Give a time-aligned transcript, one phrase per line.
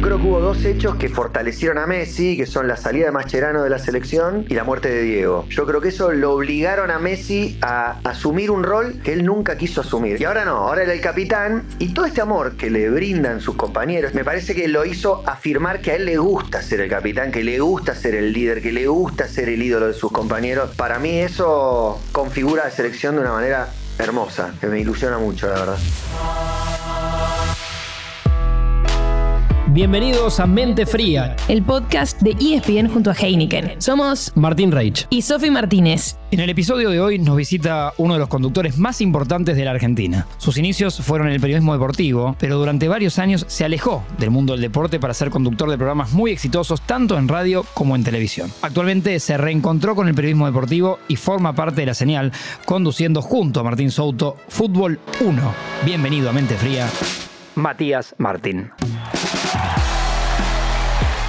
[0.00, 3.64] Creo que hubo dos hechos que fortalecieron a Messi, que son la salida de Mascherano
[3.64, 5.44] de la selección y la muerte de Diego.
[5.50, 9.58] Yo creo que eso lo obligaron a Messi a asumir un rol que él nunca
[9.58, 10.20] quiso asumir.
[10.20, 13.56] Y ahora no, ahora era el capitán y todo este amor que le brindan sus
[13.56, 17.32] compañeros, me parece que lo hizo afirmar que a él le gusta ser el capitán,
[17.32, 20.70] que le gusta ser el líder, que le gusta ser el ídolo de sus compañeros.
[20.76, 23.68] Para mí eso configura la selección de una manera
[23.98, 25.78] hermosa, que me ilusiona mucho, la verdad.
[29.78, 31.36] Bienvenidos a Mente Fría.
[31.46, 33.80] el podcast de ESPN junto a Heineken.
[33.80, 35.06] Somos Martín Reich.
[35.08, 36.16] y Sofi Martínez.
[36.32, 39.70] En el episodio de hoy nos visita uno de los conductores más importantes de la
[39.70, 40.26] Argentina.
[40.38, 44.54] Sus inicios fueron en el periodismo deportivo, pero durante varios años se alejó del mundo
[44.54, 48.50] del deporte para ser conductor de programas muy exitosos tanto en radio como en televisión.
[48.62, 52.32] Actualmente se reencontró con el periodismo deportivo y forma parte de la señal,
[52.64, 55.54] conduciendo junto a Martín Souto Fútbol 1.
[55.84, 56.88] Bienvenido a Mente Fría,
[57.54, 58.72] Matías Martín.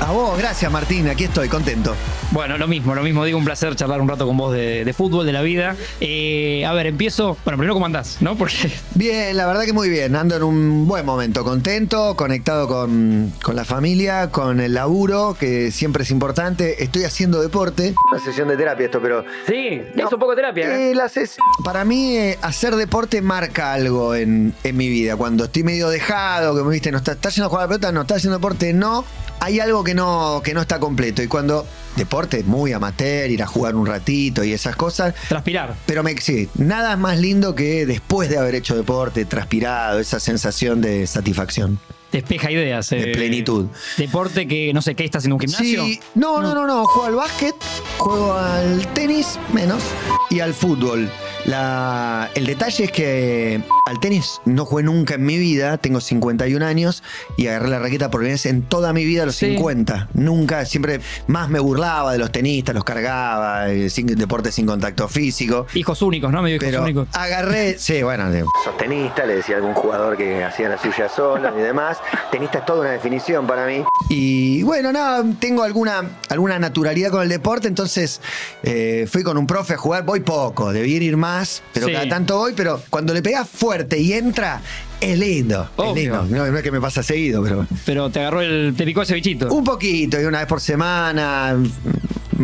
[0.02, 1.94] A vos, gracias Martín, aquí estoy, contento.
[2.32, 3.26] Bueno, lo mismo, lo mismo.
[3.26, 5.76] Digo, un placer charlar un rato con vos de, de fútbol, de la vida.
[6.00, 7.38] Eh, a ver, empiezo.
[7.44, 8.18] Bueno, primero, ¿cómo andás?
[8.22, 8.36] ¿No?
[8.38, 8.72] Porque.
[8.96, 13.56] Bien, la verdad que muy bien, ando en un buen momento, contento, conectado con, con
[13.58, 16.82] la familia, con el laburo, que siempre es importante.
[16.82, 17.94] Estoy haciendo deporte.
[18.12, 19.26] Una sesión de terapia esto, pero...
[19.48, 20.66] Sí, es un poco terapia.
[20.76, 20.92] ¿eh?
[20.92, 25.18] Eh, la ses- para mí, eh, hacer deporte marca algo en, en mi vida.
[25.18, 27.70] Cuando estoy medio dejado, que me viste, no está, ¿estás yendo a jugar a la
[27.70, 29.04] pelota, no estás haciendo deporte, no.
[29.40, 31.24] Hay algo que no, que no está completo.
[31.24, 35.76] Y cuando deporte muy amateur, ir a jugar un ratito y esas cosas, Transpirar.
[35.86, 40.82] pero me, sí, nada más lindo que después de haber hecho deporte, transpirado, esa sensación
[40.82, 41.80] de satisfacción.
[42.12, 42.90] Despeja ideas.
[42.90, 43.68] De eh, plenitud.
[43.98, 45.86] Deporte que, no sé, ¿qué estás en un gimnasio?
[45.86, 47.56] Sí, no, no, no, no, juego al básquet,
[47.98, 49.84] juego al tenis, menos,
[50.30, 51.10] y al fútbol.
[51.46, 56.64] La, el detalle es que al tenis no jugué nunca en mi vida, tengo 51
[56.66, 57.02] años
[57.38, 59.48] y agarré la raqueta por primera vez en toda mi vida a los Sí.
[59.56, 60.10] 50.
[60.14, 65.08] Nunca, siempre más me burlaba de los tenistas, los cargaba, eh, sin, deporte sin contacto
[65.08, 65.66] físico.
[65.74, 66.42] Hijos únicos, ¿no?
[66.42, 67.08] Medio hijos Pero únicos.
[67.14, 71.10] agarré, sí, bueno, de- sos tenista, le decía a algún jugador que hacía la suya
[71.10, 71.98] sola y demás.
[72.32, 73.84] Tenista es toda una definición para mí.
[74.10, 78.22] Y bueno, nada, tengo alguna, alguna naturalidad con el deporte, entonces
[78.64, 81.29] eh, fui con un profe a jugar, voy poco, debí ir más,
[81.74, 81.94] pero Sí.
[81.94, 84.62] cada tanto voy, pero cuando le pegas fuerte y entra,
[85.02, 85.70] es lindo.
[85.76, 85.90] Obvio.
[85.92, 86.24] Es lindo.
[86.38, 87.66] No, no es que me pasa seguido, pero.
[87.86, 88.74] Pero te agarró el.
[88.76, 89.48] Te picó ese bichito.
[89.54, 91.56] Un poquito, y una vez por semana,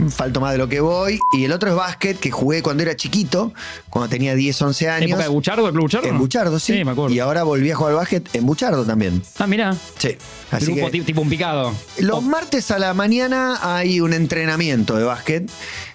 [0.09, 1.19] falto más de lo que voy.
[1.33, 3.53] Y el otro es básquet, que jugué cuando era chiquito,
[3.89, 5.09] cuando tenía 10, 11 años.
[5.09, 6.07] ¿Época de Buchardo, el Club Buchardo?
[6.07, 6.73] En Buchardo, sí.
[6.77, 7.13] Sí, me acuerdo.
[7.15, 9.21] Y ahora volví a jugar al básquet en Buchardo también.
[9.39, 9.75] Ah, mirá.
[9.97, 10.17] Sí.
[10.51, 11.73] Así Grupo que ti- tipo un picado.
[11.99, 15.49] los Oh, martes a la mañana hay un entrenamiento de básquet.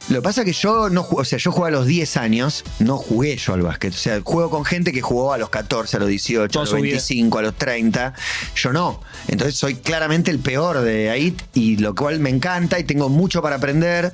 [0.08, 2.64] Lo que pasa es que yo no o sea, yo jugué a los 10 años,
[2.80, 3.94] no jugué yo al básquet.
[3.94, 6.64] O sea, juego con gente que jugó a los 14, a los 18, Toda a
[6.64, 6.94] los su vida.
[6.94, 8.14] 25, a los 30.
[8.56, 9.00] Yo no.
[9.28, 13.40] Entonces soy claramente el peor de ahí y lo cual me encanta y tengo mucho
[13.40, 14.12] para aprender galera.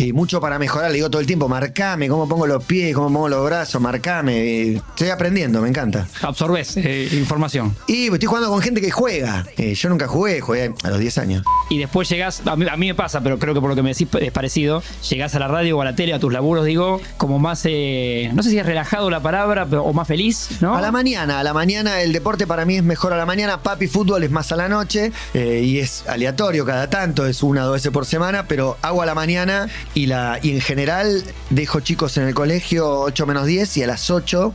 [0.00, 0.90] Y mucho para mejorar.
[0.90, 4.74] Le digo todo el tiempo, marcame cómo pongo los pies, cómo pongo los brazos, marcame.
[4.74, 6.06] Estoy aprendiendo, me encanta.
[6.22, 7.76] absorbés eh, información.
[7.86, 9.46] Y estoy jugando con gente que juega.
[9.56, 11.44] Eh, yo nunca jugué, jugué a los 10 años.
[11.68, 13.82] Y después llegás, a mí, a mí me pasa, pero creo que por lo que
[13.82, 16.64] me decís es parecido, llegás a la radio o a la tele, a tus laburos,
[16.64, 20.48] digo, como más, eh, no sé si es relajado la palabra, pero, o más feliz,
[20.60, 20.76] ¿no?
[20.76, 23.62] A la mañana, a la mañana el deporte para mí es mejor a la mañana,
[23.62, 27.66] papi fútbol es más a la noche y es aleatorio cada tanto, es una o
[27.66, 31.80] dos veces por semana, pero hago a la mañana y, la, y en general dejo
[31.80, 34.54] chicos en el colegio 8 menos 10 y a las 8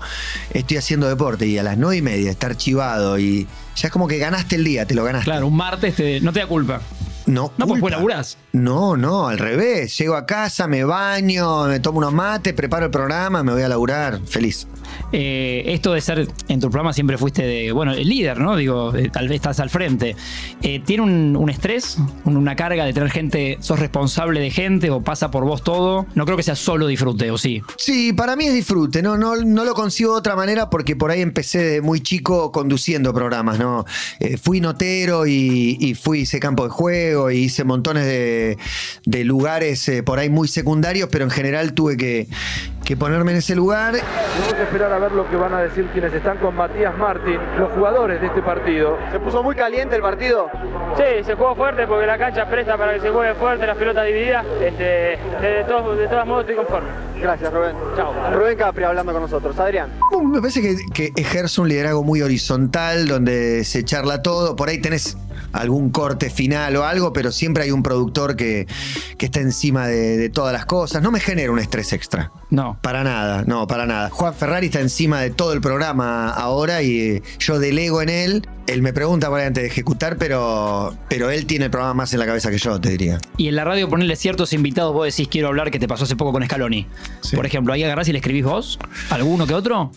[0.54, 4.08] estoy haciendo deporte y a las 9 y media está archivado y ya es como
[4.08, 5.26] que ganaste el día, te lo ganaste.
[5.26, 6.82] Claro, un martes te- no te da culpa.
[7.26, 7.82] No, No, pues culpa.
[7.82, 8.38] pues laburás.
[8.54, 9.98] No, no, al revés.
[9.98, 13.68] Llego a casa, me baño, me tomo unos mates, preparo el programa, me voy a
[13.68, 14.68] laburar, feliz.
[15.12, 18.56] Eh, esto de ser, en tu programa siempre fuiste de, bueno, el líder, ¿no?
[18.56, 20.16] Digo, eh, tal vez estás al frente.
[20.62, 24.90] Eh, ¿Tiene un, un estrés, un- una carga de tener gente, sos responsable de gente
[24.90, 26.06] o pasa por vos todo?
[26.16, 27.62] No creo que sea solo disfrute, ¿o sí?
[27.78, 31.12] Sí, para mí es disfrute, no, no, no lo consigo de otra manera porque por
[31.12, 33.86] ahí empecé de muy chico conduciendo programas, ¿no?
[34.20, 38.58] Eh, fui notero y, y fui hice campo de juego y hice montones de,
[39.06, 42.28] de lugares eh, por ahí muy secundarios, pero en general tuve que,
[42.84, 43.96] que ponerme en ese lugar.
[44.86, 48.22] Esperar a ver lo que van a decir quienes están con Matías Martín, los jugadores
[48.22, 48.98] de este partido.
[49.12, 50.48] ¿Se puso muy caliente el partido?
[50.96, 54.06] Sí, se jugó fuerte porque la cancha presta para que se juegue fuerte, las pelotas
[54.06, 54.46] divididas.
[54.62, 54.84] Este,
[55.42, 56.90] de, todos, de todos modos estoy conforme.
[57.20, 57.76] Gracias, Rubén.
[57.96, 58.14] Chao.
[58.34, 59.58] Rubén Capri hablando con nosotros.
[59.58, 59.90] Adrián.
[60.24, 64.56] Me parece que, que ejerce un liderazgo muy horizontal, donde se charla todo.
[64.56, 65.18] Por ahí tenés
[65.56, 68.68] algún corte final o algo, pero siempre hay un productor que,
[69.18, 71.02] que está encima de, de todas las cosas.
[71.02, 72.32] No me genera un estrés extra.
[72.50, 72.78] No.
[72.82, 74.10] Para nada, no, para nada.
[74.10, 78.48] Juan Ferrari está encima de todo el programa ahora y eh, yo delego en él.
[78.68, 82.14] Él me pregunta por ahí antes de ejecutar, pero, pero él tiene el programa más
[82.14, 83.20] en la cabeza que yo, te diría.
[83.38, 86.16] Y en la radio ponerle ciertos invitados, vos decís quiero hablar que te pasó hace
[86.16, 86.88] poco con Scaloni.
[87.22, 87.36] Sí.
[87.36, 88.80] Por ejemplo, ahí agarrás y le escribís vos,
[89.12, 89.92] alguno que otro.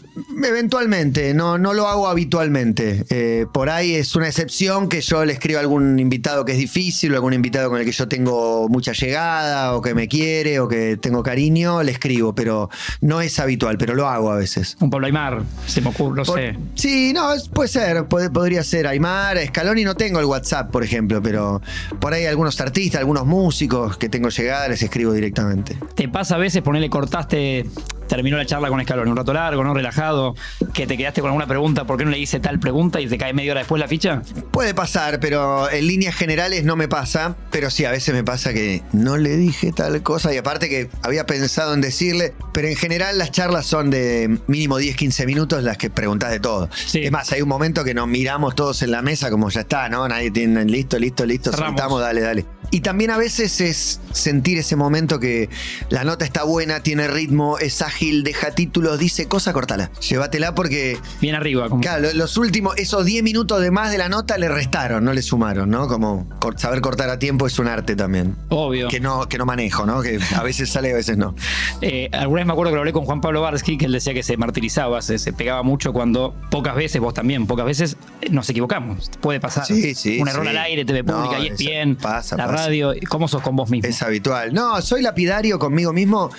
[0.44, 3.05] Eventualmente, no, no lo hago habitualmente.
[3.11, 6.59] Eh, por ahí es una excepción que yo le escribo a algún invitado que es
[6.59, 10.61] difícil, o algún invitado con el que yo tengo mucha llegada, o que me quiere,
[10.61, 12.70] o que tengo cariño, le escribo, pero
[13.00, 14.76] no es habitual, pero lo hago a veces.
[14.81, 16.56] Un Pablo Aymar, se me ocurre, no Por- sé.
[16.75, 18.87] Sí, no, es- puede ser, puede- podría ser.
[18.87, 21.60] Aymar, Scaloni no tengo el WhatsApp, por ejemplo, pero
[22.00, 25.78] por ahí algunos artistas, algunos músicos que tengo llegada, les escribo directamente.
[25.94, 27.66] ¿Te pasa a veces ponerle cortaste,
[28.08, 30.34] terminó la charla con Scaloni, un rato largo, no relajado,
[30.72, 33.19] que te quedaste con alguna pregunta, ¿por qué no le hice tal pregunta y te
[33.19, 34.22] cae media hora después la ficha?
[34.50, 37.37] Puede pasar, pero en líneas generales no me pasa.
[37.50, 40.32] Pero sí, a veces me pasa que no le dije tal cosa.
[40.34, 42.34] Y aparte que había pensado en decirle.
[42.52, 46.40] Pero en general las charlas son de mínimo 10, 15 minutos las que preguntás de
[46.40, 46.69] todo.
[46.75, 47.05] Sí.
[47.05, 49.88] Es más, hay un momento que nos miramos todos en la mesa como ya está,
[49.88, 50.08] ¿no?
[50.08, 51.52] Nadie tiene listo, listo, listo.
[51.52, 52.46] Soltamos, dale, dale.
[52.70, 55.49] Y también a veces es sentir ese momento que
[55.88, 59.90] la nota está buena, tiene ritmo, es ágil, deja títulos, dice cosa, cortala.
[60.08, 61.68] Llévatela porque Bien arriba.
[61.68, 65.04] Como, Claro, lo- los últimos, esos 10 minutos de más de la nota le restaron,
[65.04, 65.88] no le sumaron, ¿no?
[65.88, 68.36] Como saber cortar a tiempo es un arte también.
[68.48, 68.88] Obvio.
[68.88, 70.00] Que no, que no manejo, ¿no?
[70.02, 71.34] Que a veces sale, a veces no.
[71.80, 74.14] Eh, alguna vez me acuerdo que lo hablé con Juan Pablo Barsky, que él decía
[74.14, 78.28] que se martirizaba, se, se pegaba mucho cuando pocas veces, vos también, pocas veces eh,
[78.30, 79.10] nos equivocamos.
[79.20, 79.64] Puede pasar.
[79.66, 80.48] Sí, sí, Un error sí.
[80.50, 82.56] al aire, TV No, Pública, eso ESPN, pasa, la pasa.
[82.66, 82.92] radio.
[83.08, 83.88] ¿Cómo sos con vos mismo?
[83.88, 84.52] Es habitual.
[84.54, 86.30] No, soy lapidario conmigo mismo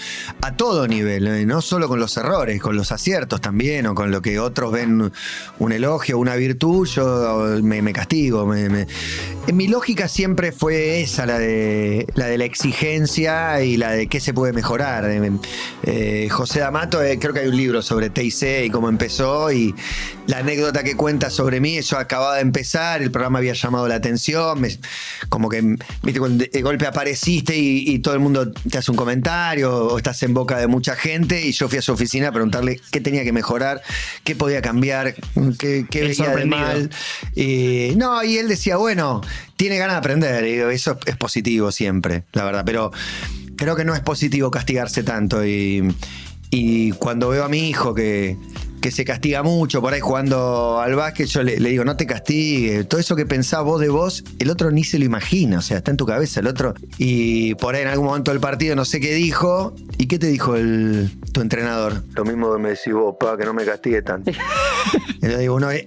[0.41, 4.11] a todo nivel, eh, no solo con los errores, con los aciertos también, o con
[4.11, 5.11] lo que otros ven
[5.57, 8.45] un elogio, una virtud, yo me, castigo.
[8.69, 8.85] me-
[9.53, 14.19] mi lógica siempre fue esa, la de, la de la exigencia y la de qué
[14.19, 15.09] se puede mejorar.
[15.09, 15.31] Eh,
[15.83, 19.73] eh, José D'Amato, eh, creo que hay un libro sobre TIC y cómo empezó, y
[20.27, 23.95] la anécdota que cuenta sobre mí, yo acababa de empezar, el programa había llamado la
[23.95, 24.77] atención, me-
[25.29, 25.61] como que,
[26.03, 29.97] viste, cuando de golpe apareciste y, y todo el mundo te hace un comentario o
[29.97, 33.01] estás en boca de mucha gente y yo fui a su oficina a preguntarle qué
[33.01, 33.81] tenía que mejorar,
[34.23, 35.15] qué podía cambiar,
[35.57, 36.89] qué, qué veía de mal.
[37.35, 39.21] Y, no, y él decía, bueno,
[39.55, 42.91] tiene ganas de aprender, y eso es positivo siempre, la verdad, pero
[43.55, 48.37] creo que no es positivo castigarse tanto y cuando veo a mi hijo que,
[48.81, 52.05] que se castiga mucho por ahí jugando al básquet, yo le, le digo, no te
[52.05, 55.61] castigues, todo eso que pensás vos de vos, el otro ni se lo imagina, o
[55.61, 56.73] sea, está en tu cabeza el otro.
[56.97, 60.27] Y por ahí en algún momento del partido no sé qué dijo, ¿y qué te
[60.27, 62.03] dijo el, tu entrenador?
[62.15, 64.31] Lo mismo que me decís vos, pa, que no me castigue tanto.
[65.21, 65.85] Y le digo, uno, eh,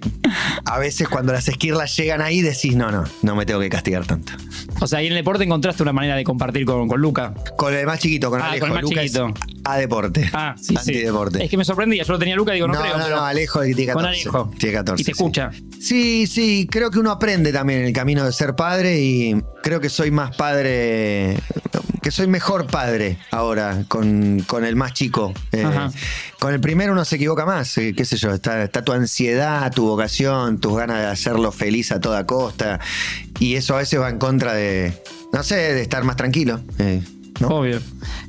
[0.67, 4.07] a veces cuando las esquirlas llegan ahí decís, no, no, no me tengo que castigar
[4.07, 4.33] tanto.
[4.81, 7.33] O sea, ahí en el deporte encontraste una manera de compartir con, con Luca.
[7.57, 8.61] Con el más chiquito, con Ah, Alejo.
[8.67, 9.33] con el más Lucas chiquito.
[9.65, 10.29] A deporte.
[10.33, 10.77] Ah, sí, sí.
[10.77, 11.45] Antideporte.
[11.45, 12.99] Es que me sorprendía, yo lo tenía Luca y digo, no, no, creo.
[12.99, 13.93] no, pero no, Alejo tiene 14.
[13.95, 14.51] Con Alejo.
[14.59, 15.01] Tiene 14.
[15.01, 15.11] Y te sí.
[15.13, 15.51] escucha.
[15.81, 19.81] Sí, sí, creo que uno aprende también en el camino de ser padre y creo
[19.81, 21.37] que soy más padre,
[22.03, 25.33] que soy mejor padre ahora con, con el más chico.
[25.53, 25.65] Eh,
[26.39, 29.73] con el primero uno se equivoca más, eh, qué sé yo, está, está tu ansiedad,
[29.73, 32.81] tu vocación, tus ganas de hacerlo feliz a toda costa
[33.39, 34.93] y eso a veces va en contra de,
[35.33, 36.61] no sé, de estar más tranquilo.
[36.79, 37.03] eh,
[37.41, 37.49] ¿no?
[37.49, 37.81] Obvio.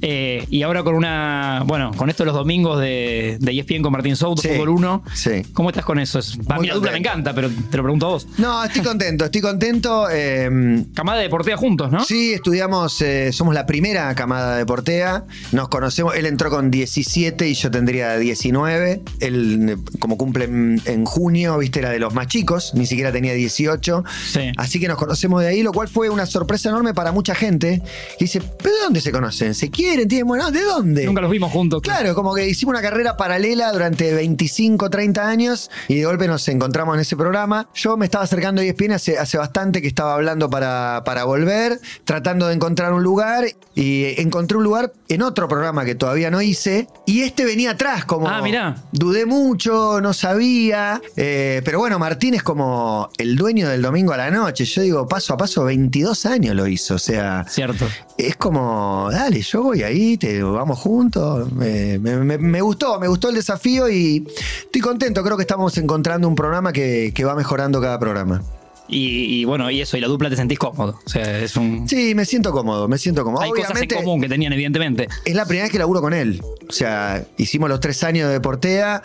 [0.01, 1.63] Eh, y ahora con una.
[1.65, 5.03] Bueno, con esto de los domingos de, de ESPN con Martín Souto, Sí, Fútbol 1.
[5.13, 5.43] sí.
[5.53, 6.19] ¿Cómo estás con eso?
[6.19, 8.27] Es- a mí la dupla me encanta, pero te lo pregunto a vos.
[8.37, 10.07] No, estoy contento, estoy contento.
[10.11, 12.03] eh, Camada de Deportea juntos, ¿no?
[12.03, 15.25] Sí, estudiamos, eh, somos la primera camada de Portea.
[15.51, 19.01] Nos conocemos, él entró con 17 y yo tendría 19.
[19.19, 23.11] Él, eh, como cumple en, en junio, viste, era de los más chicos, ni siquiera
[23.11, 24.03] tenía 18.
[24.31, 24.51] Sí.
[24.57, 27.81] Así que nos conocemos de ahí, lo cual fue una sorpresa enorme para mucha gente.
[28.19, 29.53] Y dice, ¿pero de dónde se conocen?
[29.63, 30.09] ¿Se quieren?
[30.09, 30.51] ¿Tienen bueno?
[30.51, 31.05] ¿De dónde?
[31.05, 31.81] Nunca los vimos juntos.
[31.81, 36.45] Claro, como que hicimos una carrera paralela durante 25, 30 años y de golpe nos
[36.49, 37.69] encontramos en ese programa.
[37.73, 41.79] Yo me estaba acercando a ESPN hace, hace bastante que estaba hablando para, para volver,
[42.03, 46.41] tratando de encontrar un lugar y encontré un lugar en otro programa que todavía no
[46.41, 48.27] hice y este venía atrás como...
[48.27, 48.75] Ah, mirá.
[48.91, 54.17] Dudé mucho, no sabía, eh, pero bueno, Martín es como el dueño del domingo a
[54.17, 54.65] la noche.
[54.65, 57.87] Yo digo, paso a paso, 22 años lo hizo, o sea Cierto.
[58.17, 61.51] es como, dale, yo voy ahí, te vamos juntos.
[61.53, 64.25] Me, me- gustó, me gustó el desafío y
[64.63, 65.23] estoy contento.
[65.23, 68.41] Creo que estamos encontrando un programa que, que va mejorando cada programa.
[68.87, 70.99] Y, y bueno, y eso, y la dupla te sentís cómodo.
[71.05, 71.87] O sea, es un.
[71.87, 73.41] Sí, me siento cómodo, me siento cómodo.
[73.43, 75.07] Hay cosas en Obviamente, común que tenían, evidentemente.
[75.23, 76.41] es la primera vez que laburo con él.
[76.67, 79.01] O sea, hicimos los tres años de Portea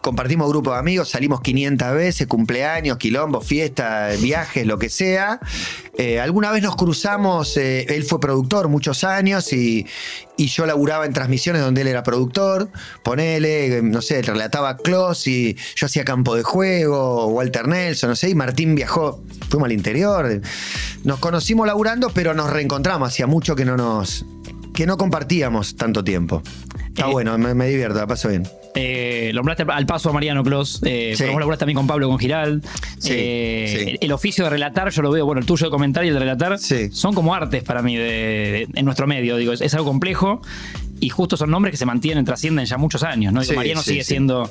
[0.00, 5.40] compartimos grupo de amigos, salimos 500 veces, cumpleaños, quilombos, fiestas, viajes, lo que sea.
[5.96, 9.86] Eh, alguna vez nos cruzamos, eh, él fue productor muchos años y,
[10.36, 12.70] y yo laburaba en transmisiones donde él era productor.
[13.02, 18.16] Ponele, eh, no sé, relataba Clos y yo hacía campo de juego, Walter Nelson, no
[18.16, 20.40] sé, y Martín viajó, fuimos al interior.
[21.04, 23.08] Nos conocimos laburando, pero nos reencontramos.
[23.08, 24.24] Hacía mucho que no nos.
[24.78, 26.40] Que no compartíamos tanto tiempo.
[26.86, 28.44] Está Eh, bueno, me, me divierto, la paso bien.
[28.76, 30.80] Eh, nombraste al paso a Mariano Clos.
[30.84, 31.24] Eh, Sí.
[31.24, 32.62] Vos laburás también con Pablo, con Giral.
[32.98, 33.96] Sí, Eh, sí.
[34.00, 36.20] El, oficio de relatar, yo lo veo, bueno, el tuyo de comentar y el de
[36.20, 36.56] relatar,
[36.92, 39.36] son como artes para mí de- de- en nuestro medio.
[39.36, 40.42] Digo, es, es algo complejo.
[41.00, 43.40] Y justo son nombres que se mantienen, trascienden ya muchos años, ¿no?
[43.40, 44.08] Digo, Sí, Mariano sí, sigue sí.
[44.10, 44.48] siendo,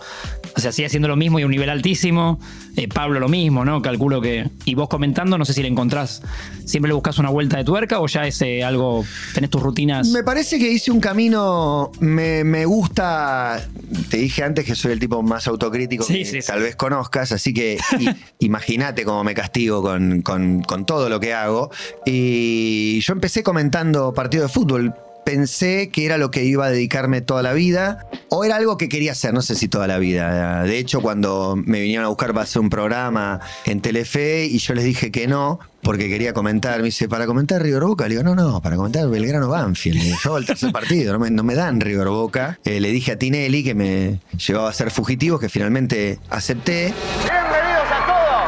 [0.57, 2.39] o sea, sigue siendo lo mismo y a un nivel altísimo.
[2.75, 3.81] Eh, Pablo lo mismo, ¿no?
[3.81, 4.49] Calculo que.
[4.65, 6.21] Y vos comentando, no sé si le encontrás,
[6.65, 10.09] siempre le buscas una vuelta de tuerca o ya es eh, algo, tenés tus rutinas.
[10.09, 13.65] Me parece que hice un camino, me, me gusta,
[14.09, 16.47] te dije antes que soy el tipo más autocrítico Sí, que sí, sí.
[16.47, 17.77] tal vez conozcas, así que
[18.39, 21.71] imagínate cómo me castigo con, con- con todo lo que hago.
[22.05, 24.93] Y yo empecé comentando partido de fútbol.
[25.27, 28.87] Pensé que era lo que iba a dedicarme toda la vida, o era algo que
[28.87, 30.63] quería hacer, no sé si toda la vida.
[30.63, 34.73] De hecho, cuando me vinieron a buscar para hacer un programa en Telefe y yo
[34.73, 38.05] les dije que no, porque quería comentar, me dice, ¿para comentar River Boca?
[38.05, 39.97] Le digo, no, no, para comentar Belgrano Banfield.
[39.97, 42.57] Le digo, Yo al tercer partido, no me, dan River Boca.
[42.63, 46.93] Eh, le dije a Tinelli que me llevaba a ser fugitivos, que finalmente acepté.
[47.25, 48.47] Bienvenidos a todos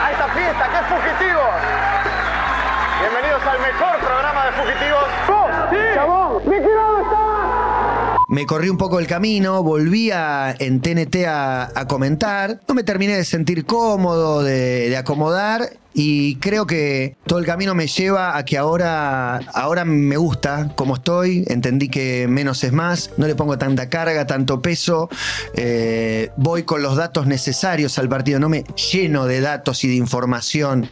[0.00, 1.54] a esta fiesta que es Fugitivos.
[2.98, 4.91] Bienvenidos al mejor programa de Fugitivos.
[8.32, 12.62] Me corrí un poco el camino, volví a, en TNT a, comentar.
[12.66, 15.81] No me terminé de sentir cómodo, de acomodar.
[15.94, 20.94] Y creo que todo el camino me lleva a que ahora, ahora me gusta como
[20.94, 21.44] estoy.
[21.48, 23.10] Entendí que menos es más.
[23.16, 25.08] No le pongo tanta carga, tanto peso.
[25.54, 28.38] Eh, voy con los datos necesarios al partido.
[28.38, 30.88] No me lleno de datos y de información.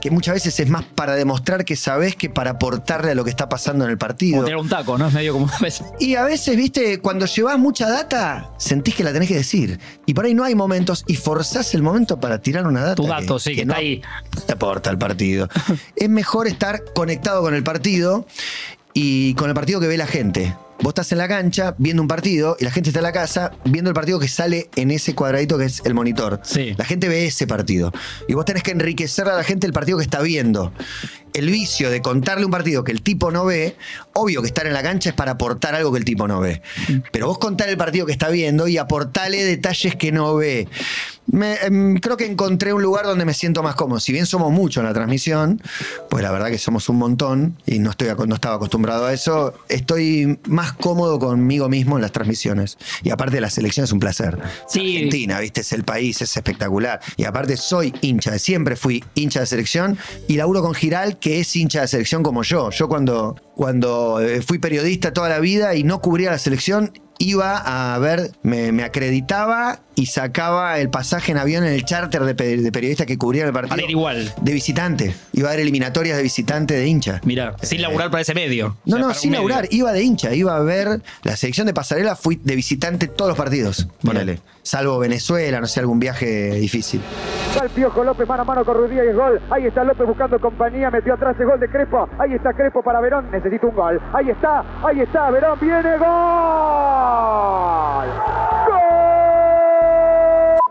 [0.00, 3.30] Que muchas veces es más para demostrar que sabes que para aportarle a lo que
[3.30, 4.36] está pasando en el partido.
[4.36, 5.08] Como tener un taco, ¿no?
[5.08, 5.50] Es medio como.
[5.98, 9.78] Y a veces, viste, cuando llevas mucha data, sentís que la tenés que decir.
[10.06, 12.94] Y por ahí no hay momentos y forzás el momento para tirar una data.
[12.94, 14.02] Tu dato, sí, que está no ahí.
[14.44, 15.48] Te aporta al partido.
[15.96, 18.26] es mejor estar conectado con el partido
[18.92, 20.54] y con el partido que ve la gente.
[20.80, 23.52] Vos estás en la cancha viendo un partido y la gente está en la casa
[23.64, 26.40] viendo el partido que sale en ese cuadradito que es el monitor.
[26.44, 26.74] Sí.
[26.76, 27.92] La gente ve ese partido.
[28.28, 30.72] Y vos tenés que enriquecer a la gente el partido que está viendo.
[31.32, 33.76] El vicio de contarle un partido que el tipo no ve,
[34.12, 36.62] obvio que estar en la cancha es para aportar algo que el tipo no ve.
[37.10, 40.68] Pero vos contar el partido que está viendo y aportarle detalles que no ve.
[41.28, 43.98] Me- em, creo que encontré un lugar donde me siento más cómodo.
[44.00, 45.60] Si bien somos muchos en la transmisión,
[46.08, 49.54] pues la verdad que somos un montón y no, estoy, no estaba acostumbrado a eso,
[49.68, 52.78] estoy más cómodo conmigo mismo en las transmisiones.
[53.02, 54.38] Y aparte la selección es un placer.
[54.68, 54.96] Sí.
[54.96, 57.00] Argentina, viste, es el país, es espectacular.
[57.16, 61.40] Y aparte soy hincha, de- siempre fui hincha de selección y laburo con Giral, que
[61.40, 62.70] es hincha de selección como yo.
[62.70, 67.56] Yo cuando, cuando eh, fui periodista toda la vida y no cubría la selección, iba
[67.94, 72.34] a ver, me, me acreditaba y sacaba el pasaje en avión en el charter de,
[72.34, 73.70] pe- de periodistas que cubrían el partido.
[73.70, 74.30] Para ir igual.
[74.42, 75.14] De visitante.
[75.32, 77.20] Iba a ver eliminatorias de visitante de hincha.
[77.24, 78.76] Mira, sin laburar para ese medio.
[78.84, 79.48] No, O sea, no, para sin medio.
[79.48, 83.30] laburar, iba de hincha, iba a ver la selección de pasarela, fui de visitante todos
[83.30, 84.40] los partidos, ponele.
[84.62, 87.00] Salvo Venezuela, no sé, algún viaje difícil.
[87.56, 89.40] Va el Piojo López mano a mano con Ruiz Díaz, gol.
[89.50, 92.08] Ahí está López buscando compañía, metió atrás el gol de Crespo.
[92.18, 94.00] Ahí está Crespo para Verón, necesita un gol.
[94.12, 97.05] Ahí está, ahí está, Verón viene, gol.
[97.06, 98.10] ¡Gol!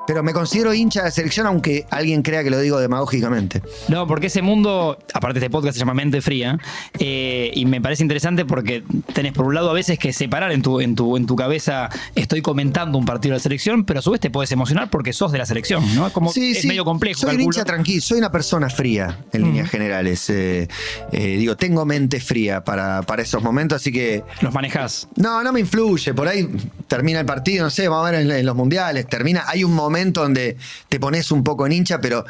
[0.08, 3.62] Pero me considero hincha de la selección, aunque alguien crea que lo digo demagógicamente.
[3.88, 6.60] No, porque ese mundo, aparte este podcast se llama Mente Fría,
[7.00, 8.84] eh, y me parece interesante porque
[9.14, 11.90] tenés por un lado a veces que separar en tu, en tu, en tu cabeza,
[12.14, 15.12] estoy comentando un partido de la selección, pero a su vez te puedes emocionar porque
[15.12, 16.12] sos de la selección, ¿no?
[16.14, 17.22] Como es medio complejo.
[17.22, 17.56] Soy un calculo.
[17.56, 20.30] hincha tranquilo, soy una persona fría en líneas generales.
[20.30, 20.68] Eh,
[21.12, 25.08] eh, digo, tengo mente fría para, para esos momentos, así que Los manejás.
[25.16, 26.14] No, no me influye.
[26.14, 26.48] Por ahí
[26.88, 29.08] termina el partido, no sé, vamos a ver en, en los mundiales.
[29.08, 30.58] Termina, hay un momento donde
[30.90, 32.25] te pones un poco en hincha, pero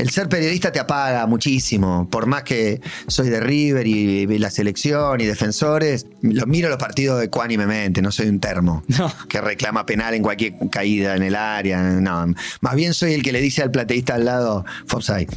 [0.00, 2.08] el ser periodista te apaga muchísimo.
[2.10, 6.78] Por más que soy de River y, y la selección y defensores, los miro los
[6.78, 9.12] partidos ecuánimemente, no soy un termo No.
[9.28, 11.80] que reclama penal en cualquier caída en el área.
[11.82, 12.26] No,
[12.60, 15.28] más bien soy el que le dice al plateísta al lado, Fopside.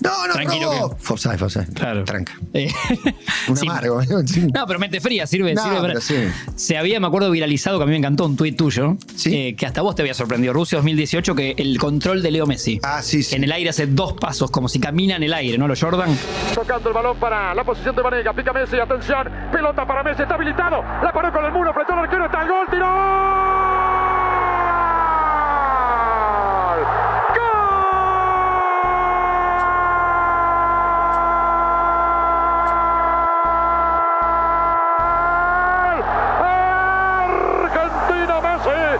[0.00, 1.72] No, no, Tranquilo que- Fopside, Fopside.
[1.74, 2.04] Claro.
[2.04, 2.38] Tranca.
[2.54, 2.70] Eh,
[3.48, 3.66] Un sí.
[3.66, 4.00] amargo.
[4.54, 6.14] No, pero mente fría, sirve, No, sirve para- sí.
[6.56, 9.34] Se había, me acuerdo, viralizado, que a mí me encantó un tuit tuyo, Sí.
[9.34, 10.52] eh, que hasta vos te había sorprendido.
[10.52, 12.78] Rusia 2018, que el control de Leo Messi.
[12.82, 13.34] Ah, sí, sí.
[13.36, 15.68] En el aire hace dos pasos, como si camina en el aire, ¿no?
[15.68, 16.10] Lo Jordan.
[16.54, 18.32] Tocando el balón para la posición de Vanega.
[18.32, 19.30] Pica Messi, atención.
[19.52, 20.82] Pelota para Messi, está habilitado.
[21.02, 23.71] La paró con el muro, apretó el arquero, está el gol, tiró.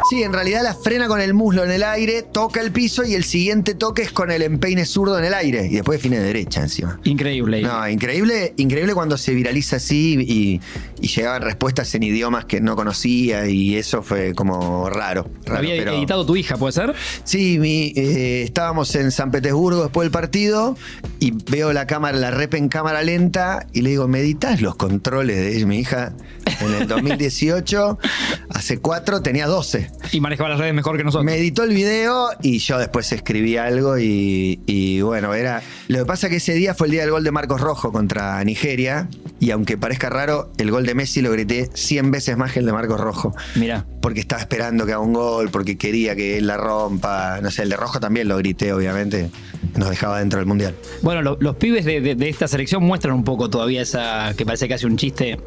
[0.09, 3.15] Sí, en realidad la frena con el muslo en el aire, toca el piso y
[3.15, 5.67] el siguiente toque es con el empeine zurdo en el aire.
[5.67, 7.01] Y después define derecha encima.
[7.05, 7.63] Increíble.
[7.63, 10.61] No, increíble, increíble cuando se viraliza así y,
[11.03, 15.29] y llegaban respuestas en idiomas que no conocía y eso fue como raro.
[15.45, 16.95] raro, Había pero- editado tu hija, ¿puede ser?
[17.25, 20.77] Sí, mi, eh, estábamos en San Petersburgo después del partido
[21.19, 24.77] y veo la cámara, la rep en cámara lenta y le digo, ¿me editas los
[24.77, 26.13] controles de mi hija?
[26.61, 27.99] En el 2018,
[28.51, 29.91] hace cuatro, tenía 12.
[30.13, 31.25] Y manejaba las redes mejor que nosotros.
[31.25, 35.63] Me editó el video y yo después escribí algo y, y bueno, era...
[35.89, 38.43] Lo que pasa que ese día fue el día del gol de Marcos Rojo contra
[38.45, 39.09] Nigeria
[39.41, 42.67] y aunque parezca raro, el gol de Messi lo grité 100 veces más que el
[42.67, 43.35] de Marcos Rojo.
[43.55, 43.87] Mira.
[44.01, 47.41] Porque estaba esperando que haga un gol, porque quería que él la rompa.
[47.41, 49.31] No sé, el de Rojo también lo grité, obviamente.
[49.77, 50.75] Nos dejaba dentro del Mundial.
[51.03, 54.45] Bueno, lo- los pibes de, de- de esta selección muestran un poco todavía esa, que
[54.45, 55.39] parece que hace un chiste,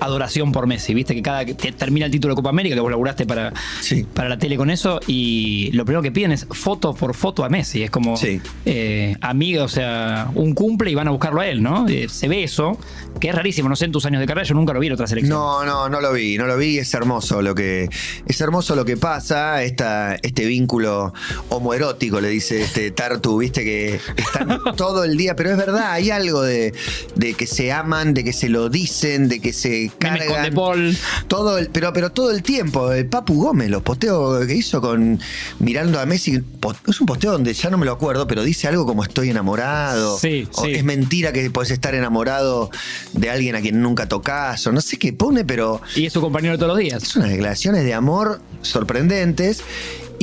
[0.00, 0.94] adoración por Messi.
[0.94, 3.52] Viste que cada que te- termina el título de Copa América, que vos laburaste para,
[3.80, 4.04] Sí.
[4.14, 7.48] para la tele con eso, y lo primero que piden es foto por foto a
[7.48, 7.82] Messi.
[7.82, 8.40] Es como Sí.
[8.64, 11.86] eh, amiga, o sea, un cumple y van a buscarlo a él, ¿no?
[11.88, 12.78] Eh, se ve eso,
[13.20, 14.92] que es rarísimo, no sé en tus años de carrera, yo nunca lo vi en
[14.94, 15.36] otra selección.
[15.38, 16.78] No, no, no lo vi, no lo vi.
[16.78, 17.88] Es hermoso lo que,
[18.26, 21.12] es hermoso lo que pasa, esta, este vínculo
[21.50, 23.73] homoerótico, le dice este Tartu, viste que
[24.16, 26.72] están todo el día, pero es verdad, hay algo de,
[27.14, 30.54] de que se aman, de que se lo dicen, de que se cargan.
[30.54, 30.96] Paul.
[31.28, 32.92] Todo el, pero, pero todo el tiempo.
[32.92, 35.20] El Papu Gómez, los posteos que hizo con
[35.58, 36.42] mirando a Messi.
[36.88, 40.18] Es un posteo donde ya no me lo acuerdo, pero dice algo como estoy enamorado.
[40.18, 40.72] Sí, o sí.
[40.72, 42.70] Es mentira que puedes estar enamorado
[43.12, 44.66] de alguien a quien nunca tocas.
[44.66, 47.02] O no sé qué pone, pero Y es su compañero todos los días.
[47.02, 49.62] es unas declaraciones de amor sorprendentes.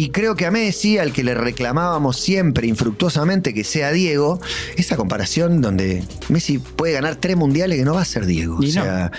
[0.02, 4.42] Y creo que a Messi, al que le reclamábamos siempre infructuosamente que sea Diego,
[4.76, 8.58] esa comparación donde Messi puede ganar tres mundiales que no va a ser Diego.
[8.64, 9.12] Y o sea,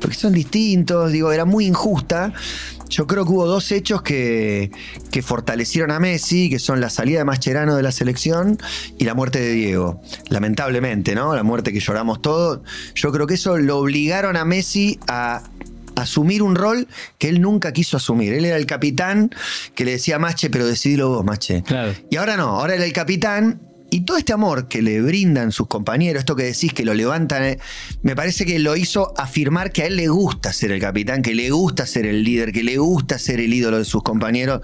[0.00, 2.32] porque son distintos, digo, era muy injusta.
[2.88, 4.70] Yo creo que hubo dos hechos que,
[5.10, 8.58] que fortalecieron a Messi, que son la salida de Mascherano de la selección
[8.96, 10.00] y la muerte de Diego.
[10.28, 11.34] Lamentablemente, ¿no?
[11.34, 12.60] La muerte que lloramos todos.
[12.94, 15.42] Yo creo que eso lo obligaron a Messi a
[16.02, 18.32] asumir un rol que él nunca quiso asumir.
[18.32, 19.30] Él era el capitán
[19.74, 21.62] que le decía a Mache, pero decidilo vos, Mache.
[21.62, 21.94] Claro.
[22.10, 23.60] Y ahora no, ahora era el capitán.
[23.90, 27.42] Y todo este amor que le brindan sus compañeros, esto que decís que lo levantan,
[27.42, 27.58] eh,
[28.02, 31.34] me parece que lo hizo afirmar que a él le gusta ser el capitán, que
[31.34, 34.60] le gusta ser el líder, que le gusta ser el ídolo de sus compañeros.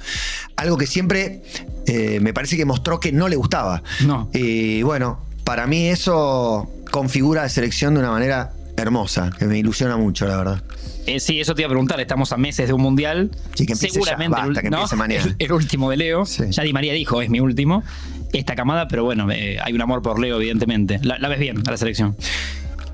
[0.57, 1.41] Algo que siempre
[1.87, 3.83] eh, me parece que mostró que no le gustaba.
[4.05, 4.29] No.
[4.35, 9.97] Y bueno, para mí eso configura la selección de una manera hermosa, que me ilusiona
[9.97, 10.63] mucho, la verdad.
[11.07, 12.01] Eh, sí, eso te iba a preguntar.
[12.01, 13.31] Estamos a meses de un mundial.
[13.55, 14.77] Sí, que empiece Seguramente ya, basta, el, que ¿no?
[14.79, 15.25] empiece mañana.
[15.25, 16.25] El, el último de Leo.
[16.27, 16.45] Sí.
[16.51, 17.83] Ya Di María dijo, es mi último.
[18.33, 20.99] Esta camada, pero bueno, eh, hay un amor por Leo, evidentemente.
[21.03, 22.17] La, la ves bien a la selección.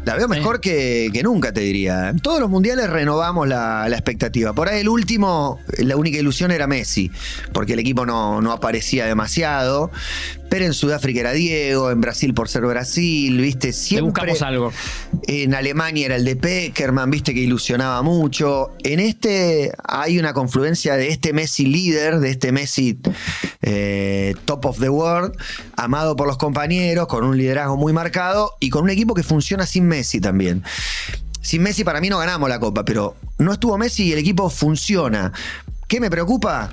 [0.04, 2.08] La veo mejor que, que nunca, te diría.
[2.08, 4.54] En todos los mundiales renovamos la, la expectativa.
[4.54, 7.10] Por ahí el último, la única ilusión era Messi,
[7.52, 9.90] porque el equipo no, no aparecía demasiado.
[10.50, 14.10] Pero en Sudáfrica era Diego, en Brasil por ser Brasil, viste, Le siempre.
[14.10, 14.72] buscamos algo.
[15.28, 18.72] En Alemania era el de Peckerman, viste que ilusionaba mucho.
[18.82, 22.98] En este hay una confluencia de este Messi líder, de este Messi
[23.62, 25.32] eh, top of the world,
[25.76, 29.66] amado por los compañeros, con un liderazgo muy marcado y con un equipo que funciona
[29.66, 30.64] sin Messi también.
[31.42, 34.50] Sin Messi para mí no ganamos la copa, pero no estuvo Messi y el equipo
[34.50, 35.32] funciona.
[35.86, 36.70] ¿Qué me preocupa?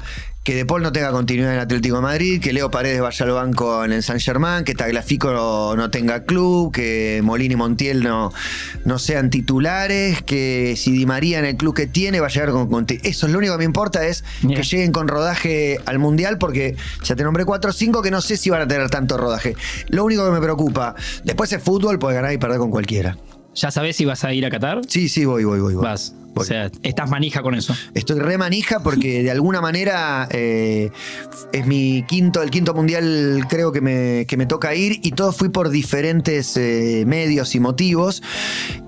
[0.48, 3.32] Que De Paul no tenga continuidad en Atlético de Madrid, que Leo Paredes vaya al
[3.34, 8.02] banco en el San Germán, que Tagliafico no, no tenga club, que Molina y Montiel
[8.02, 8.32] no,
[8.86, 12.52] no sean titulares, que si Di María en el club que tiene va a llegar
[12.52, 14.24] con, con- Eso es lo único que me importa, es
[14.56, 18.22] que lleguen con rodaje al Mundial, porque ya te nombré 4 o 5 que no
[18.22, 19.54] sé si van a tener tanto rodaje.
[19.90, 23.18] Lo único que me preocupa, después es fútbol, puede ganar y perder con cualquiera.
[23.58, 24.82] ¿Ya sabes si vas a ir a Qatar?
[24.88, 25.74] Sí, sí, voy, voy, voy.
[25.74, 25.84] voy.
[25.84, 26.14] Vas.
[26.36, 26.44] Voy.
[26.44, 27.76] O sea, estás manija con eso.
[27.96, 30.92] Estoy re manija porque de alguna manera eh,
[31.52, 35.32] es mi quinto, el quinto mundial creo que me, que me toca ir y todo
[35.32, 38.22] fui por diferentes eh, medios y motivos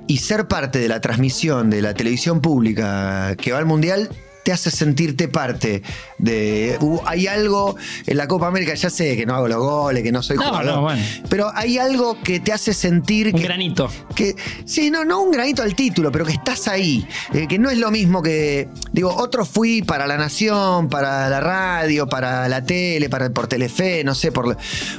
[0.05, 4.09] y ser parte de la transmisión de la televisión pública que va al mundial
[4.43, 5.81] te hace sentirte parte
[6.17, 7.75] de uh, hay algo
[8.05, 10.43] en la Copa América ya sé que no hago los goles que no soy No,
[10.45, 11.03] jugador no, bueno.
[11.29, 13.91] pero hay algo que te hace sentir Un que, granito.
[14.15, 17.07] que sí, no, no un granito al título, pero que estás ahí.
[17.33, 18.67] Eh, que no es lo mismo que.
[18.91, 24.03] Digo, otro fui para la nación, para la radio, para la tele, para, por Telefe,
[24.03, 24.57] no sé, por,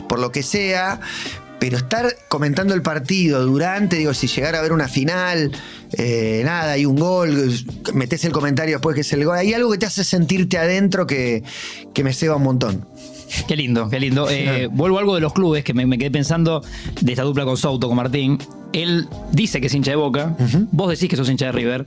[0.09, 1.01] por lo que sea.
[1.59, 5.53] Pero estar comentando el partido durante, digo, si llegara a haber una final,
[5.93, 7.53] eh, nada, hay un gol,
[7.95, 9.37] metes el comentario después que es el gol.
[9.37, 11.43] Hay algo que te hace sentirte adentro que,
[11.93, 12.87] que me ceba un montón.
[13.47, 14.29] Qué lindo, qué lindo.
[14.29, 16.63] Eh, vuelvo a algo de los clubes que me, me quedé pensando
[17.01, 18.39] de esta dupla con Souto, con Martín.
[18.73, 20.37] Él dice que es hincha de Boca,
[20.73, 21.87] vos decís que sos hincha de River.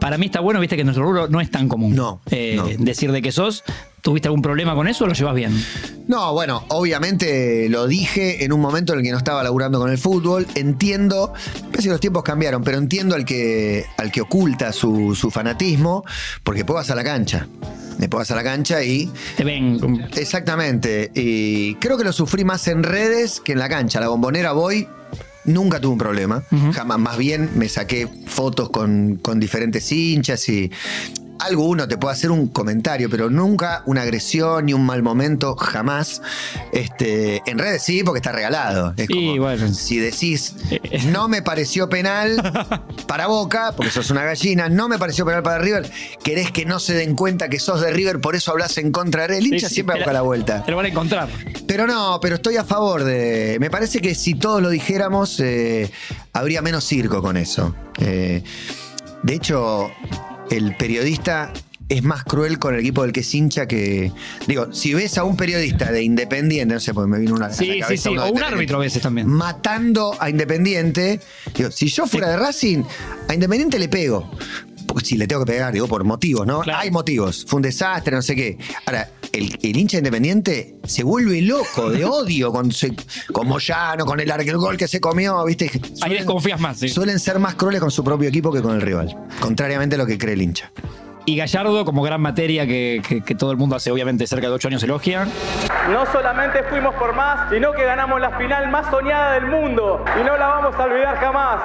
[0.00, 1.94] Para mí está bueno, viste que en nuestro rubro no es tan común.
[1.94, 2.66] No, eh, no.
[2.84, 3.64] Decir de que sos.
[4.04, 5.64] ¿Tuviste algún problema con eso o lo llevas bien?
[6.08, 9.90] No, bueno, obviamente lo dije en un momento en el que no estaba laburando con
[9.90, 10.46] el fútbol.
[10.56, 11.32] Entiendo,
[11.70, 16.04] parece que los tiempos cambiaron, pero entiendo al que, al que oculta su, su fanatismo,
[16.42, 17.48] porque después vas a la cancha.
[17.96, 20.06] Después vas a la cancha y Te ven.
[20.16, 21.10] Exactamente.
[21.14, 24.00] Y creo que lo sufrí más en redes que en la cancha.
[24.00, 24.86] La bombonera voy.
[25.46, 26.42] Nunca tuve un problema.
[26.74, 26.98] Jamás.
[26.98, 30.70] Más bien me saqué fotos con, con diferentes hinchas y.
[31.40, 35.56] Algo uno te puede hacer un comentario, pero nunca una agresión ni un mal momento,
[35.56, 36.22] jamás.
[36.72, 38.94] Este, en redes sí, porque está regalado.
[38.96, 39.68] Es como, bueno.
[39.68, 40.54] si decís,
[41.06, 42.36] no me pareció penal
[43.06, 45.90] para Boca, porque sos una gallina, no me pareció penal para River,
[46.22, 49.26] querés que no se den cuenta que sos de River, por eso hablas en contra
[49.26, 49.38] de.
[49.38, 50.64] El hincha Sí, sí, siempre busca la vuelta.
[50.64, 51.28] Te lo van a encontrar.
[51.66, 53.56] Pero no, pero estoy a favor de.
[53.60, 55.90] Me parece que si todos lo dijéramos, eh,
[56.32, 57.74] habría menos circo con eso.
[57.98, 58.42] Eh,
[59.22, 59.90] de hecho,
[60.50, 61.52] el periodista
[61.88, 64.10] es más cruel con el equipo del que es hincha que.
[64.46, 67.46] Digo, si ves a un periodista de Independiente, no sé, porque me vino una.
[67.46, 68.08] a la Sí, sí, cabeza sí.
[68.10, 69.26] uno O un árbitro a veces también.
[69.28, 71.20] Matando a Independiente.
[71.54, 72.84] Digo, si yo fuera de Racing,
[73.28, 74.30] a Independiente le pego.
[75.02, 76.60] Si le tengo que pegar, digo, por motivos, ¿no?
[76.60, 76.80] Claro.
[76.80, 77.44] Hay motivos.
[77.48, 78.58] Fue un desastre, no sé qué.
[78.86, 82.94] Ahora, el, el hincha independiente se vuelve loco de odio con, se-
[83.32, 85.70] con Moyano, con el, el gol que se comió, ¿viste?
[86.02, 86.88] Ahí desconfías más, sí.
[86.88, 89.14] Suelen ser más crueles con su propio equipo que con el rival.
[89.40, 90.70] Contrariamente a lo que cree el hincha.
[91.26, 94.52] Y Gallardo, como gran materia que, que- que todo el mundo hace obviamente cerca de
[94.52, 95.26] ocho años elogia.
[95.90, 100.24] No solamente fuimos por más, sino que ganamos la final más soñada del mundo y
[100.24, 101.62] no la vamos a olvidar jamás.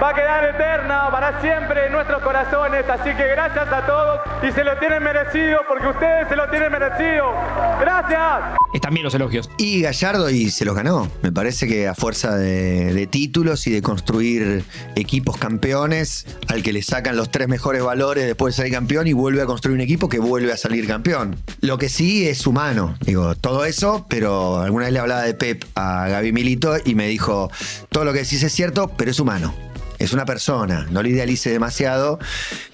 [0.00, 4.52] Va a quedar eterna para siempre en nuestros corazones, así que gracias a todos y
[4.52, 7.34] se lo tienen merecido porque ustedes se lo tienen merecido.
[7.80, 8.56] Gracias.
[8.72, 9.50] Están bien los elogios.
[9.58, 11.10] Y Gallardo y se los ganó.
[11.22, 14.62] Me parece que a fuerza de, de títulos y de construir
[14.94, 19.14] equipos campeones, al que le sacan los tres mejores valores después de salir campeón y
[19.14, 21.42] vuelve a construir un equipo que vuelve a salir campeón.
[21.60, 22.94] Lo que sí es humano.
[23.00, 27.08] Digo, todo eso, pero alguna vez le hablaba de Pep a Gaby Milito y me
[27.08, 27.50] dijo,
[27.88, 29.54] todo lo que decís es cierto, pero es humano.
[29.98, 32.20] Es una persona, no lo idealice demasiado.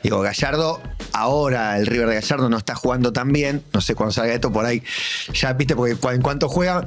[0.03, 0.83] Digo, Gallardo,
[1.13, 3.63] ahora el River de Gallardo no está jugando tan bien.
[3.73, 4.83] No sé cuándo salga esto por ahí.
[5.33, 6.87] Ya viste, porque en cuanto juega.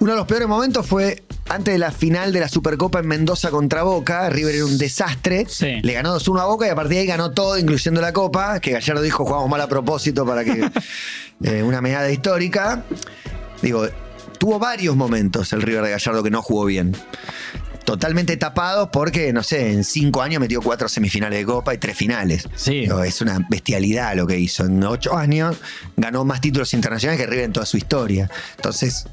[0.00, 3.50] Uno de los peores momentos fue antes de la final de la Supercopa en Mendoza
[3.50, 4.28] contra Boca.
[4.28, 5.46] River era un desastre.
[5.48, 5.80] Sí.
[5.82, 8.60] Le ganó 2-1 a Boca y a partir de ahí ganó todo, incluyendo la Copa.
[8.60, 10.70] Que Gallardo dijo, jugamos mal a propósito para que.
[11.44, 12.84] eh, una medalla histórica.
[13.62, 13.88] Digo,
[14.38, 16.94] tuvo varios momentos el River de Gallardo que no jugó bien
[17.88, 21.96] totalmente tapados porque, no sé, en cinco años metió cuatro semifinales de Copa y tres
[21.96, 22.46] finales.
[22.54, 22.80] Sí.
[22.80, 24.66] Digo, Es una bestialidad lo que hizo.
[24.66, 25.56] En ocho años
[25.96, 28.30] ganó más títulos internacionales que River en toda su historia.
[28.56, 29.06] Entonces,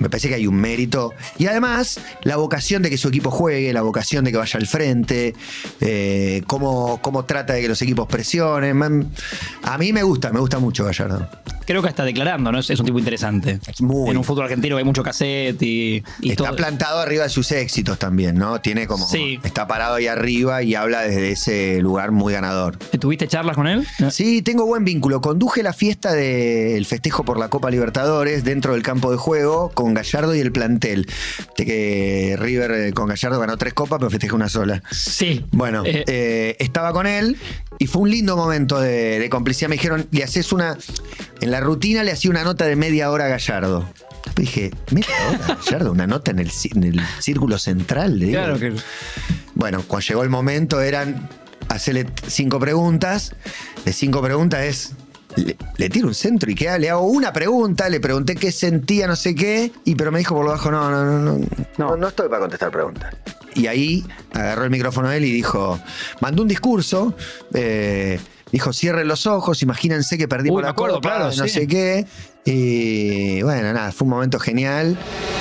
[0.00, 1.14] me parece que hay un mérito.
[1.38, 4.66] Y además, la vocación de que su equipo juegue, la vocación de que vaya al
[4.66, 5.34] frente,
[5.80, 8.76] eh, cómo, cómo trata de que los equipos presionen.
[8.76, 9.10] Man,
[9.62, 11.26] A mí me gusta, me gusta mucho Gallardo.
[11.70, 12.58] Creo que está declarando, ¿no?
[12.58, 13.60] Es, es un tipo interesante.
[13.78, 14.10] Muy.
[14.10, 16.56] En un fútbol argentino hay mucho cassette y, y está todo.
[16.56, 18.60] plantado arriba de sus éxitos también, ¿no?
[18.60, 19.06] Tiene como.
[19.06, 19.38] Sí.
[19.44, 22.76] Está parado ahí arriba y habla desde ese lugar muy ganador.
[22.76, 23.86] ¿Tuviste charlas con él?
[24.10, 25.20] Sí, tengo buen vínculo.
[25.20, 29.94] Conduje la fiesta del festejo por la Copa Libertadores dentro del campo de juego con
[29.94, 31.06] Gallardo y el plantel.
[31.56, 34.82] De que River eh, con Gallardo ganó tres copas, pero festejó una sola.
[34.90, 35.44] Sí.
[35.52, 37.36] Bueno, Eh, eh, estaba con él
[37.80, 39.68] y fue un lindo momento de, de complicidad.
[39.68, 40.76] Me dijeron, le haces una.
[41.40, 43.88] En la rutina le hacía una nota de media hora a Gallardo.
[44.24, 48.18] Después dije, media hora, Gallardo, una nota en el, ci- en el círculo central.
[48.18, 48.38] le digo.
[48.38, 48.74] claro que.
[49.54, 51.28] Bueno, cuando llegó el momento eran
[51.68, 53.34] hacerle cinco preguntas.
[53.84, 54.92] De cinco preguntas es.
[55.36, 59.06] Le, le tiro un centro y queda, le hago una pregunta, le pregunté qué sentía,
[59.06, 61.46] no sé qué, y pero me dijo por lo bajo, no, no, no, no,
[61.78, 63.14] no, no estoy para contestar preguntas.
[63.54, 65.78] Y ahí agarró el micrófono él y dijo,
[66.20, 67.14] mandó un discurso,
[67.54, 68.20] eh,
[68.52, 71.48] dijo, cierren los ojos, imagínense que perdimos Uy, me la acuerdo, copa, claro, no sí.
[71.48, 72.06] sé qué.
[72.44, 74.96] Y bueno, nada, fue un momento genial.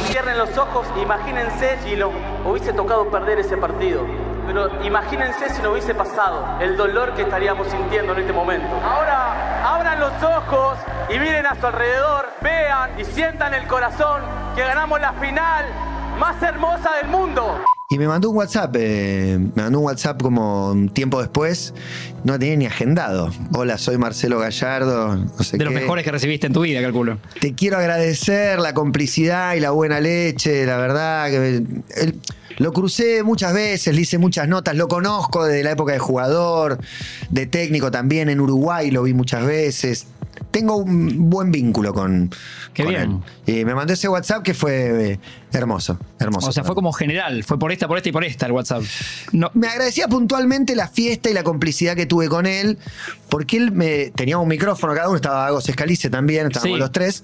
[0.10, 2.12] Cierren los ojos, imagínense si nos
[2.45, 4.06] hubiese tocado perder ese partido.
[4.45, 8.67] Pero imagínense si no hubiese pasado el dolor que estaríamos sintiendo en este momento.
[8.84, 14.24] Ahora, abran los ojos y miren a su alrededor, vean y sientan el corazón
[14.56, 15.65] que ganamos la final
[16.17, 17.60] más hermosa del mundo.
[17.91, 21.73] Y me mandó un WhatsApp, eh, me mandó un WhatsApp como un tiempo después,
[22.23, 23.32] no tenía ni agendado.
[23.52, 27.17] Hola, soy Marcelo Gallardo, no sé De los mejores que recibiste en tu vida, calculo.
[27.41, 31.63] Te quiero agradecer la complicidad y la buena leche, la verdad que
[32.60, 36.78] lo crucé muchas veces, le hice muchas notas, lo conozco desde la época de jugador,
[37.32, 40.06] de técnico también, en Uruguay lo vi muchas veces.
[40.52, 42.30] Tengo un buen vínculo con,
[42.74, 43.22] Qué con bien.
[43.46, 43.62] él.
[43.62, 45.20] Y me mandó ese WhatsApp que fue eh,
[45.52, 46.50] hermoso, hermoso.
[46.50, 48.84] O sea, fue como general, fue por esta, por esta y por esta el WhatsApp.
[49.32, 52.78] No, Me agradecía puntualmente la fiesta y la complicidad que tuve con él,
[53.30, 56.80] porque él me tenía un micrófono, cada uno estaba Agos Escalice también, estábamos Sí.
[56.80, 57.24] los tres.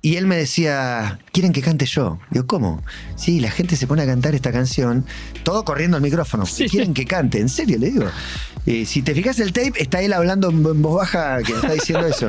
[0.00, 2.18] Y él me decía, ¿quieren que cante yo?
[2.30, 2.82] Digo, ¿cómo?
[3.16, 5.04] Sí, la gente se pone a cantar esta canción,
[5.42, 6.46] todo corriendo al micrófono.
[6.46, 6.68] Sí.
[6.68, 7.40] ¿Quieren que cante?
[7.40, 7.78] ¿En serio?
[7.78, 8.06] Le digo.
[8.64, 12.06] Y si te fijas el tape, está él hablando en voz baja que está diciendo
[12.06, 12.28] eso.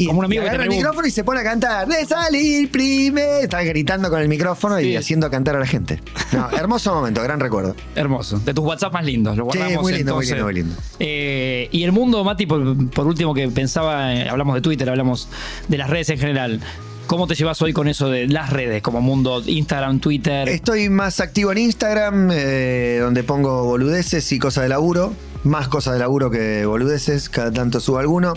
[0.00, 2.70] Y Como un amigo que agarra el micrófono y se pone a cantar, de salir
[2.70, 3.38] primero.
[3.40, 6.00] Está gritando con el micrófono y haciendo cantar a la gente.
[6.32, 7.74] No, hermoso momento, gran recuerdo.
[7.96, 8.38] hermoso.
[8.38, 9.36] De tus WhatsApp más lindos.
[9.36, 10.76] Lo Sí, muy lindo, muy lindo, muy lindo.
[11.00, 15.28] Eh, y el mundo, Mati, por, por último que pensaba, eh, hablamos de Twitter, hablamos
[15.66, 16.60] de las redes en general.
[17.08, 20.46] ¿Cómo te llevas hoy con eso de las redes, como mundo Instagram, Twitter?
[20.46, 25.14] Estoy más activo en Instagram, eh, donde pongo boludeces y cosas de laburo.
[25.42, 28.34] Más cosas de laburo que boludeces, cada tanto subo alguno.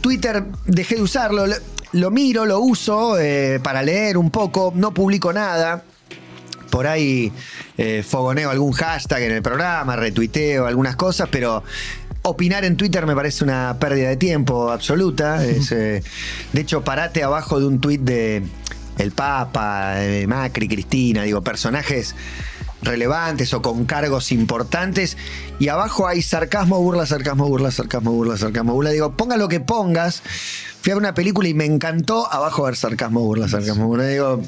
[0.00, 1.44] Twitter dejé de usarlo,
[1.90, 5.82] lo, miro, lo uso eh, para leer un poco, no publico nada.
[6.70, 7.32] Por ahí
[7.78, 11.64] eh, fogoneo algún hashtag en el programa, retuiteo algunas cosas, pero
[12.28, 15.44] opinar en Twitter me parece una pérdida de tiempo absoluta.
[15.44, 16.02] Es, eh,
[16.52, 18.42] de hecho, parate abajo de un tuit de
[18.98, 22.14] el Papa, de Macri, Cristina, digo, personajes
[22.82, 25.16] relevantes o con cargos importantes
[25.58, 28.90] y abajo hay sarcasmo, burla, sarcasmo, burla, sarcasmo, burla, sarcasmo, burla.
[28.90, 30.22] Digo, ponga lo que pongas.
[30.80, 32.32] Fui a ver una película y me encantó.
[32.32, 34.06] Abajo ver sarcasmo, burla, sarcasmo, burla.
[34.06, 34.42] Digo,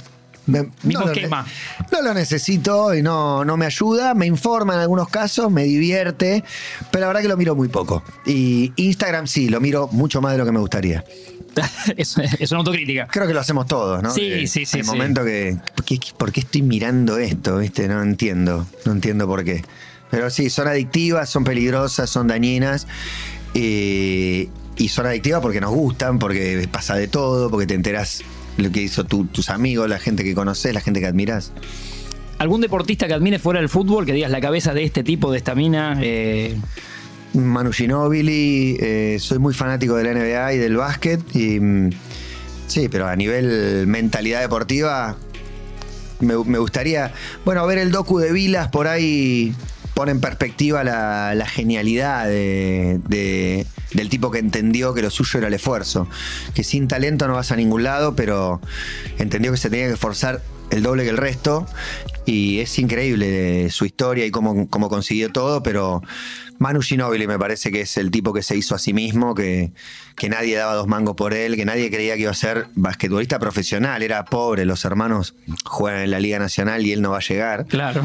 [0.50, 1.42] me- Mismo lo esquema.
[1.44, 4.14] ne- no lo necesito y no, no me ayuda.
[4.14, 6.44] Me informa en algunos casos, me divierte,
[6.90, 8.02] pero la verdad que lo miro muy poco.
[8.26, 11.04] Y Instagram sí, lo miro mucho más de lo que me gustaría.
[11.96, 13.08] es, es una autocrítica.
[13.10, 14.10] Creo que lo hacemos todos, ¿no?
[14.12, 14.82] Sí, Que sí, sí, sí.
[14.84, 15.56] momento que.
[15.74, 17.58] ¿por qué, por qué estoy mirando esto?
[17.58, 17.88] ¿Viste?
[17.88, 18.66] No entiendo.
[18.84, 19.64] No entiendo por qué.
[20.10, 22.86] Pero sí, son adictivas, son peligrosas, son dañinas.
[23.54, 28.22] eh, y son adictivas porque nos gustan, porque pasa de todo, porque te enterás
[28.56, 31.52] lo que hizo tu- tus amigos, la gente que conoces, la gente que admirás.
[32.38, 35.38] ¿Algún deportista que admires fuera del fútbol, que digas la cabeza de este tipo, de
[35.38, 35.98] esta mina?
[36.02, 36.56] eh,
[37.34, 41.20] Manu Ginóbili, eh, soy muy fanático de la NBA y del básquet.
[41.36, 41.90] Y, mm,
[42.66, 45.16] sí, pero a nivel mentalidad deportiva,
[46.20, 47.12] me, me gustaría,
[47.44, 49.54] bueno, ver el docu de Vilas por ahí
[49.94, 55.38] pone en perspectiva la, la genialidad de- de- del tipo que entendió que lo suyo
[55.38, 56.08] era el esfuerzo.
[56.54, 58.60] Que sin talento no vas a ningún lado, pero
[59.18, 61.66] entendió que se tenía que esforzar el doble que el resto.
[62.26, 66.02] Y es increíble su historia y cómo, cómo consiguió todo, pero
[66.58, 69.72] Manu Ginóbili me parece que es el tipo que se hizo a sí mismo, que,
[70.14, 73.38] que nadie daba dos mangos por él, que nadie creía que iba a ser basquetbolista
[73.38, 74.02] profesional.
[74.02, 77.66] Era pobre, los hermanos juegan en la Liga Nacional y él no va a llegar
[77.66, 78.02] claro.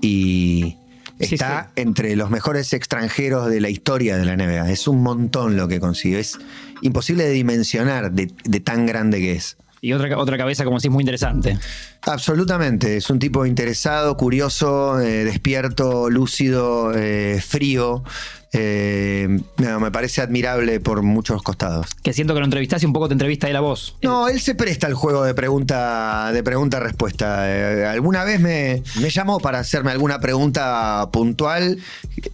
[0.00, 0.76] y
[1.20, 4.70] Sí, está entre los mejores extranjeros de la historia de la NBA.
[4.70, 6.18] Es un montón lo que consiguió.
[6.18, 6.38] Es
[6.82, 9.56] imposible de dimensionar de, de tan grande que es.
[9.80, 11.58] Y otra, otra cabeza, como decís, muy interesante.
[12.02, 12.96] Absolutamente.
[12.96, 18.02] Es un tipo interesado, curioso, eh, despierto, lúcido, eh, frío.
[18.58, 21.86] Eh, no, me parece admirable por muchos costados.
[22.02, 23.96] Que siento que lo entrevistaste y un poco te entrevista él a vos.
[24.02, 27.44] No, él se presta al juego de pregunta de pregunta respuesta.
[27.48, 31.78] Eh, alguna vez me, me llamó para hacerme alguna pregunta puntual,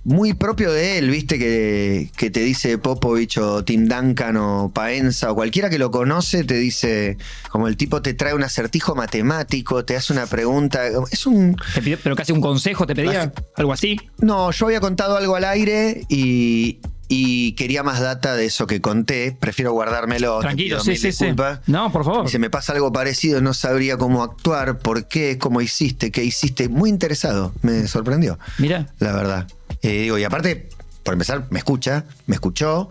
[0.04, 5.32] muy propio de él, viste, que, que te dice Popovich o Tim Duncan o Paenza
[5.32, 7.16] o cualquiera que lo conoce, te dice,
[7.50, 10.82] como el tipo te trae un acertijo matemático, te hace una pregunta.
[11.10, 11.56] Es un.
[11.74, 13.98] Te pidió- pero casi un consejo te pedía, algo así.
[14.18, 16.78] No, yo había contado algo al aire y.
[17.08, 19.36] y quería más data de eso que conté.
[19.38, 20.38] Prefiero guardármelo.
[20.38, 21.26] te Tranquilo, pido sí, sí, sí.
[21.66, 22.28] No, por favor.
[22.28, 26.68] Se me pasa algo parecido, no sabría cómo actuar, por qué, cómo hiciste, qué hiciste.
[26.68, 29.46] Muy interesado, me sorprendió, Mira, la verdad.
[29.82, 30.68] Eh, digo, y aparte,
[31.02, 32.88] por empezar, me escucha, me escuchó,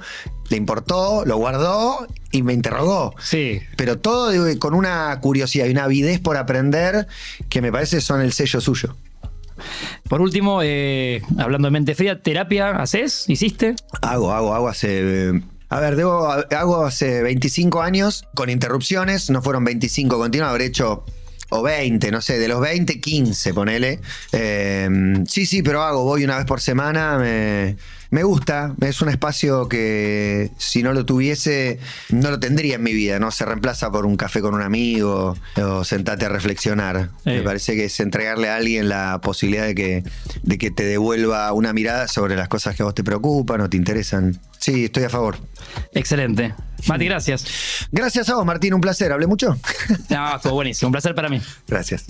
[0.50, 3.16] le importó, lo guardó y me interrogó.
[3.22, 3.62] sí.
[3.78, 7.08] Pero todo digo, con una curiosidad y una avidez por aprender
[7.50, 8.96] que me parece son el sello suyo.
[10.08, 13.26] Por último, eh, hablando de mente fría, ¿terapia haces?
[13.28, 13.76] ¿Hiciste?
[14.02, 15.42] Hago, hago, hago hace.
[15.70, 21.06] A ver, debo, hago hace 25 años con interrupciones, no fueron 25 continuos, habré hecho.
[21.54, 24.00] O 20, no sé, de los 20, 15, ponele.
[24.32, 24.88] Eh,
[25.28, 27.18] sí, sí, pero hago, voy una vez por semana.
[27.18, 27.76] Me,
[28.12, 32.94] me gusta, es un espacio que si no lo tuviese, no lo tendría en mi
[32.94, 33.32] vida, ¿no?
[33.32, 37.10] Se reemplaza por un café con un amigo o sentarte a reflexionar.
[37.26, 37.38] Eh.
[37.38, 40.04] Me parece que es entregarle a alguien la posibilidad de que,
[40.44, 43.70] de que te devuelva una mirada sobre las cosas que a vos te preocupan o
[43.70, 44.38] te interesan.
[44.60, 45.38] Sí, estoy a favor.
[45.94, 46.54] Excelente.
[46.88, 47.46] Mati, gracias.
[47.94, 49.14] Gracias a vos, Martín, un placer.
[49.14, 49.58] ¿Hablé mucho?
[50.10, 50.90] No, estuvo buenísimo.
[50.90, 51.42] Un placer para mí.
[51.66, 52.06] Gracias.